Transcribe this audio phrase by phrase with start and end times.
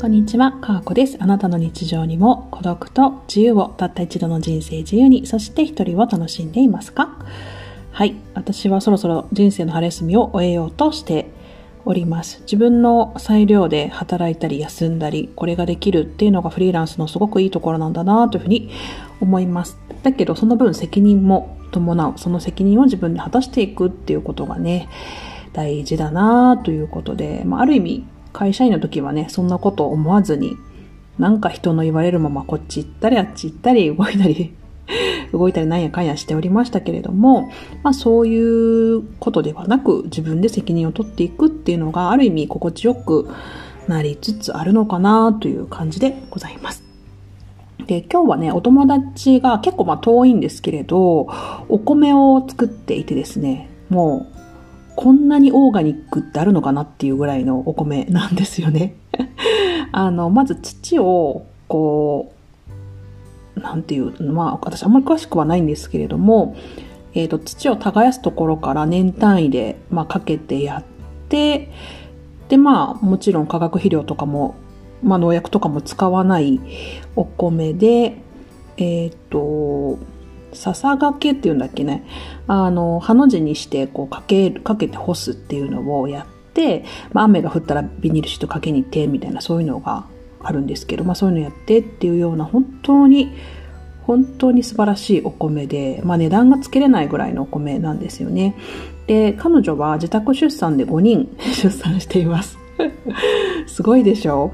[0.00, 1.16] こんにちは、かーこです。
[1.18, 7.18] あなたの日常にも孤独と自由をたった一度の人生自由に、そして一人を楽しんでいますか？
[7.90, 8.14] はい。
[8.32, 11.32] 私はそろそろ人生の晴れ休みを終えようとして
[11.84, 12.42] おります。
[12.42, 18.70] 自分の裁量で働いたり休んだり、これができるっていうのがフリーランスのすごくいいところなんだなというふうに
[19.20, 19.78] 思います。
[20.04, 22.14] だけど、その分責任も伴う。
[22.18, 24.88] その責任を自分で果たしていくっていうことがね、
[25.52, 28.04] 大事だなということで、まあ、ある意味、
[28.38, 30.56] 会社員の時はね、そんなこと思わずに、
[31.18, 34.54] なんか人の言われるままこっち行ったりあっち行ったり動いたり
[35.34, 37.50] 動いたりなんやかんやしておりましたけれども、
[37.82, 43.28] まあそういうことではなく自分で責任を取っていくっていうのがある意味心地よく
[43.88, 46.84] なりつつあるのかなという感じでございます。
[47.88, 51.26] で、今日はね、お友達が結構まあ遠いんですけれど、
[51.68, 54.37] お米を作っていてですね、もう
[55.00, 58.96] こんなにオーガニックってあるのかなっていうぐらいのお米なんですよね。
[59.92, 62.32] あの、まず土を、こ
[63.56, 66.56] う、なんていう、まあ、私あんまり詳しくはないんですけれども、
[67.14, 70.82] えっ、ー、と、土を耕すところから年単位で、まあ、かけてやっ
[71.28, 71.70] て、
[72.48, 74.56] で、まあ、もちろん化学肥料とかも、
[75.04, 76.58] まあ、農薬とかも使わない
[77.14, 78.16] お米で、
[78.78, 80.00] えっ、ー、と、
[80.58, 82.04] 笹掛けっていうんだっけね。
[82.46, 90.04] あの、ハの字にして、こう、かけ、かけて干すっていうのをやって、まあ、雨が降ったらビニールシートかけに行って、みたいな、そういうのが
[90.42, 93.32] あるんですけど、まあ、そういうのやってっていうような、本当に、
[94.02, 98.54] 本当に素晴らしいお米で、まあ、値段がつけれないぐらいのお米なんですよね。
[99.06, 102.58] で、彼女は自宅出産で5人 出産しています。
[103.66, 104.52] すごいでしょ？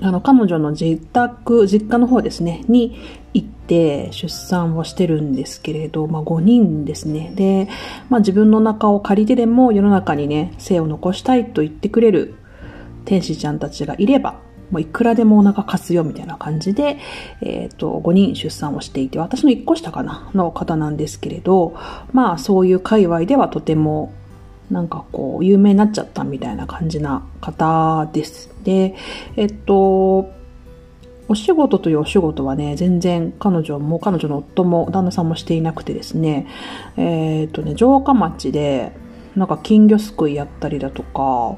[0.00, 2.98] あの、彼女の自宅、実家の方ですね、に
[3.32, 7.32] 行って出産をしてるんですけれど、まあ5人ですね。
[7.34, 7.68] で、
[8.08, 12.34] まあ自分の中を借りてでも世の中にね、生を残したいと言ってくれる
[13.04, 16.98] 天使ちゃんたちがいれば、もういくらでもお腹貸すよみたいな感じで、
[17.40, 21.76] えっ、ー、と、5人出産をしていて、私の1個下かな、の方なんですけれど、
[22.12, 24.12] まあそういう界隈ではとても
[24.70, 28.50] なんかこう、有名になっちゃったみたいな感じな方です。
[28.64, 28.94] で、
[29.36, 30.30] えっと、
[31.26, 36.46] お仕事というお仕事はね、全然彼女も彼女の夫も旦那さんもしていなくてですね、
[36.96, 38.92] えっとね、城下町で、
[39.34, 41.56] なんか金魚すくいやったりだとか、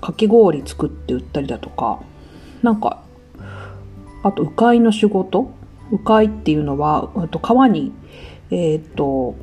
[0.00, 2.00] かき氷作って売ったりだとか、
[2.62, 3.02] なんか、
[4.22, 5.50] あと、鵜飼の仕事？
[5.90, 7.92] 鵜飼っていうのは、と川に、
[8.50, 9.34] えっ、と、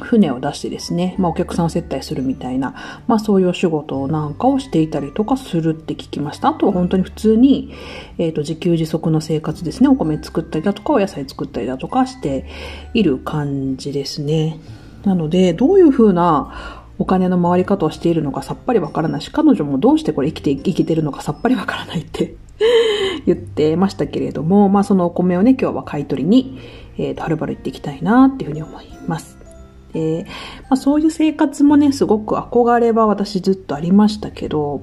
[0.00, 6.48] 船を出してですね、まあ、お客さんを接待するみたいな、まあ、そういうお仕事なんかをしていたりとかするって聞きました。
[6.48, 7.72] あとは本当に普通に、
[8.18, 12.46] えっ、ー、と、自給自足の生活ですね、お米作ったりだとか、お野菜作ったりだとかして
[12.94, 14.58] いる感じですね。
[15.04, 22.36] なので、どういうふうなお金の回り方をしているのかさっぱりわからないし、彼女もどうしてこれ生きて、生きてるのかさっぱりわからないって
[23.26, 26.58] 言ってましたけれども、まあそのお米をね、今日は買い取りに、
[26.98, 29.35] えっ、ー、と、はるばる行っていきたいなっていうふうに思います。
[29.92, 30.26] で、
[30.62, 34.82] まあ、そういう生活もね、すごく憧れは私ずっとありましたけど、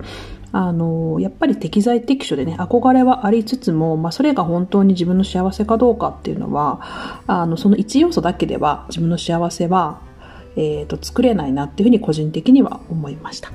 [0.55, 6.79] あの、やっぱり適材適所でね、憧れはありつつも、まあ、それが本当に自分の幸せかどうかっていうのは、
[7.25, 10.01] あの、その一要素だけでは自分の幸せは、
[10.55, 13.51] えっ、ー、と、作れないなっていうふうに個人的には思いました。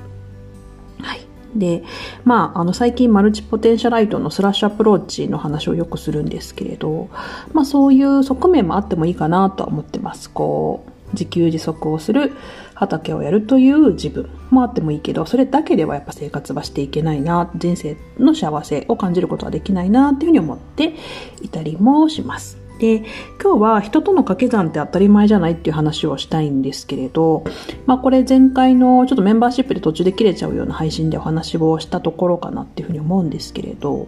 [1.01, 1.21] はい。
[1.55, 1.83] で、
[2.25, 7.09] まあ、あの、最近 multipotentialite の slash approach の話をよくするんですけれど、
[7.53, 10.29] まあ、そういう側面もあってもいいかなとは思ってます。
[10.29, 12.31] こう、自給自足をする
[12.73, 20.95] 畑をやるという自分もあってもいいけど、それだけではやっぱ生活はしていけないな、人生の幸せを感じることはできないなっていうふうに思って
[21.41, 22.57] いたりもします。
[22.79, 23.03] で、
[23.41, 27.43] 今日は人との掛け算って当たり前じゃないっていう話をしたいんですけれど、
[27.85, 34.07] まあこれ前回のちょっとメンバーシップで途中で切れちゃうような配信でお話をしたところかなっていうふうに思うんですけれど、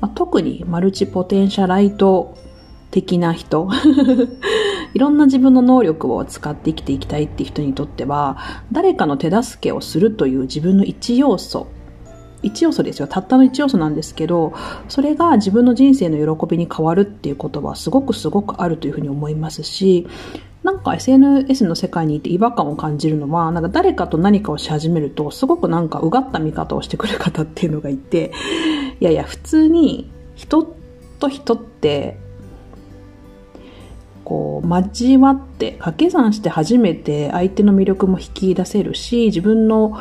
[0.00, 2.36] まあ、特にマルチポテンシャライト
[2.90, 3.68] 的な人
[4.94, 8.38] いろんな自分の能力を使って生きていきたいっていう人にとっては、
[8.72, 11.68] 誰かの手助けをするという自分の一要素、
[12.42, 13.08] 一要素ですよ。
[13.08, 14.52] たったの一要素なんですけど、
[14.88, 20.06] それが自分の人生の喜びに変わるっていうことはすごくすごくあるというふうに思いますし、
[20.62, 28.32] なんか SNS の世界にいて違和感を感じるのは、なんか誰かと何かをし始めると、すごくなんかうがった見方をしてくる方っていうのがいて、
[29.00, 30.62] いやいや、普通に人
[31.18, 32.18] と人って
[34.28, 39.98] こう交わって掛け算して初めて相手の魅力も引き出せるし自分の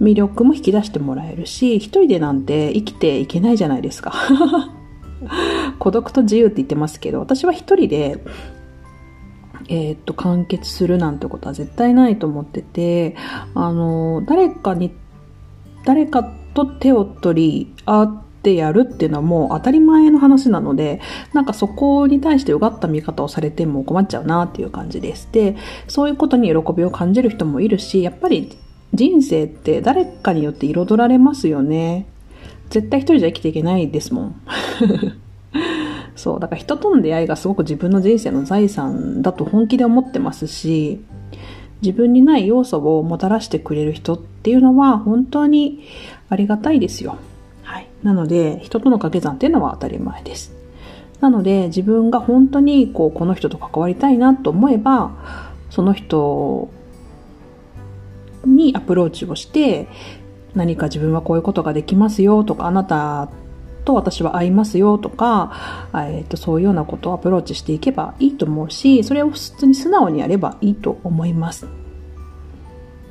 [0.00, 4.14] 魅力も引き出してもらえるし一人でなんて生きていけないじゃないですか。
[5.78, 8.24] 孤独と自由って言ってますけど私は一人で
[9.68, 13.14] えー、っと完結するなんてことは絶対ないと思ってて
[13.54, 14.90] あの誰かに
[15.84, 21.00] 誰かと手を取り合っててやるっていうのはもう当たり前の話なので、
[21.32, 25.28] なんかそこに対してうがった見方をされても困っちゃうなっていう感じです。
[25.32, 25.56] で、
[25.88, 28.56] そういうことに喜びを感じる人もいるし、やっぱり
[28.92, 32.06] 人生って誰かによって彩られますよね。
[32.70, 34.40] 絶対一人じゃ生きていけないですもん。
[36.16, 41.00] そう、だから人との出会いがすごく自分の人生の財産だと本気で思ってますし、
[41.82, 45.80] 自分にない要素をもたらしてくれる人っていうのは本当に
[46.28, 47.16] ありがたいですよ。
[48.02, 50.54] なので、人との掛け算っていうのは当たり前です。
[51.20, 55.10] なので、自分が本当にこう、この人と関わりたいなと思えば、
[55.68, 56.70] その人
[58.44, 59.88] にアプローチをして、
[60.54, 63.30] 何か自分はこういうことができますよとか、あなた
[63.84, 71.66] と私は合いますよとか、えー、とそういうようなことをアプローチしていけばいいと思うし、それを普通に素直にやればいいと思います。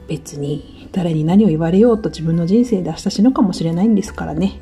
[0.07, 4.61] 別に誰に何を言われようと自分の人生で明日死ぬかもしれないんですからね。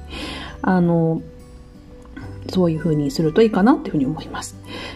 [0.62, 1.22] あの、
[2.50, 4.56] そういう風にするといいかなっていう風に思います。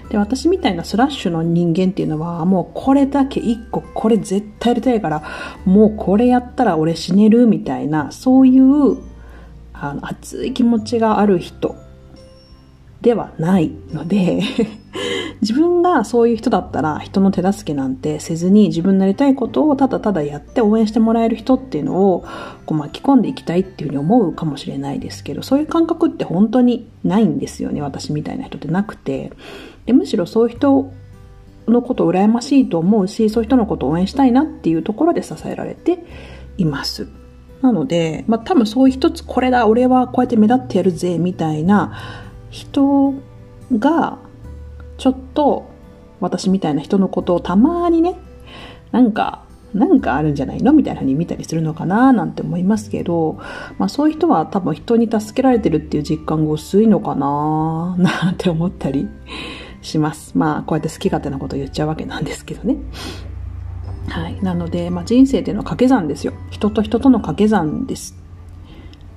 [0.10, 5.24] で、私みたいなスラッシュの人間っていうのは、もうこれだけ一個、これ絶対やりたいから、
[5.66, 8.98] もうこれやったら俺死ねるみたいな、そういう
[9.74, 11.76] あの熱い気持ちがある人
[13.02, 14.44] ではないので
[15.42, 22.26] 自分がそういう人だったら人の手助けなんてせずに自分のやりたいことをただただやって応援してもらえる人っていうのを
[22.66, 28.68] こう巻き込んでいきたいっていうふうに思うかもしれないですけどそういう感覚って本当にないんですよね私みたいな人って。
[28.68, 29.32] なくて。
[29.86, 30.92] でむしろそういう人
[31.68, 36.06] のことを羨ましいと思うしそういう人のことを応援したいなっていうところで支えられて
[36.58, 37.08] います。
[37.62, 41.94] なので、まあ多分そういう一つこれだ、俺はこうやって目立ってやるぜ、みたいな
[42.50, 43.14] 人
[43.72, 44.18] が、
[45.02, 45.68] ちょっと
[46.20, 48.20] 私みたいな人のことをたまにね、
[48.92, 53.40] なんか、なんかあるんじゃないのみたいな風に見たりするのかななんて思いますけど、
[53.80, 59.08] まあそういう人は多分人に助けられてるっていう実感が薄いのかな なんて思ったり
[59.82, 60.38] します。
[60.38, 62.78] まあこうやって好き勝手なこと言っちゃうわけなんですけどね。
[64.08, 64.40] はい。
[64.44, 66.34] なので、まあ、人生っていうのは掛け算ですよ。
[66.52, 68.16] 人と人との掛け算です。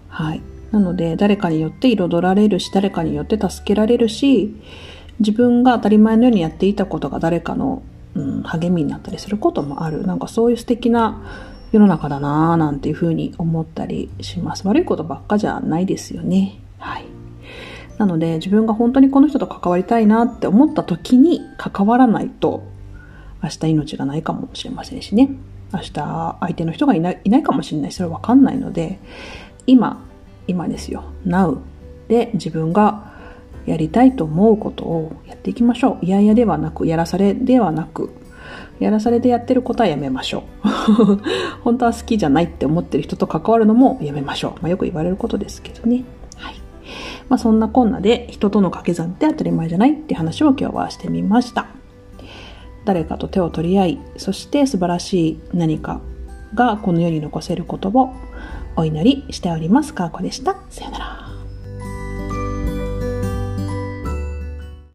[0.08, 0.40] はい。
[0.70, 4.54] なので、誰かによって彩られるし、誰かによって助けられるし、
[5.20, 7.82] 自分が当たり前のようにやっていたことが誰かの、
[8.14, 10.06] うん、励みになったりすることもある。
[10.06, 11.22] なんかそういう素敵な
[11.72, 14.66] 世の中だなぁなんていうふうに思ったりします。
[14.66, 16.60] 悪いことばっかじゃないですよね。
[16.78, 17.04] はい。
[17.98, 22.64] なので、自分が本当にこの人と関わりたいなって思った時に関わらないと
[23.42, 25.30] 明日命がないかもしれませんしね。
[25.72, 27.92] 明日相手の人がいないいないかもしれない。
[27.92, 29.00] それはわかんないので、
[29.66, 30.04] 今、
[30.46, 31.04] 今ですよ。
[31.26, 31.58] Now
[32.08, 33.13] で自分が
[33.66, 36.04] やりたいと思うことをやっていきましょう。
[36.04, 38.10] いやいやではなく、やらされではなく、
[38.80, 41.20] やらされでやってることはやめましょう。
[41.62, 44.62] 本当は好きじゃないって思ってる人と関わるのもやめましょう。
[44.62, 46.04] まあ、よく言われることですけどね。
[46.36, 46.54] はい。
[47.28, 51.66] まあそんなこんなで人との掛け算って当たり前じゃないって話を今日はしてみました。
[52.84, 56.00] 誰かと手を取り合い、そして素晴らしい何か
[56.54, 58.12] がこの世に残せることを
[58.76, 59.94] お祈りしております。
[59.94, 60.56] かーこでした。
[60.68, 61.33] さよなら。